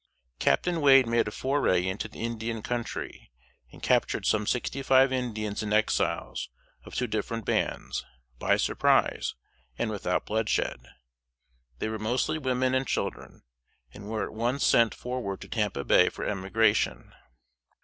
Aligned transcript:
Captain 0.39 0.81
Wade 0.81 1.05
made 1.05 1.27
a 1.27 1.31
foray 1.31 1.85
into 1.85 2.07
the 2.07 2.21
Indian 2.21 2.63
Country, 2.63 3.29
and 3.71 3.83
captured 3.83 4.25
some 4.25 4.47
sixty 4.47 4.81
five 4.81 5.13
Indians 5.13 5.61
and 5.61 5.71
Exiles 5.71 6.49
of 6.85 6.95
two 6.95 7.05
different 7.05 7.45
bands, 7.45 8.03
by 8.39 8.57
surprise, 8.57 9.35
and 9.77 9.91
without 9.91 10.25
bloodshed. 10.25 10.87
They 11.77 11.87
were 11.87 11.99
mostly 11.99 12.39
women 12.39 12.73
and 12.73 12.87
children, 12.87 13.43
and 13.93 14.09
were 14.09 14.23
at 14.23 14.33
once 14.33 14.65
sent 14.65 14.95
forward 14.95 15.39
to 15.41 15.47
Tampa 15.47 15.83
Bay 15.83 16.09
for 16.09 16.25
emigration. 16.25 17.13